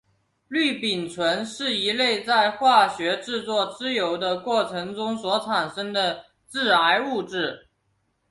[0.47, 7.67] 氯丙醇是一类在化学制作豉油的过程中所产生的致癌物质。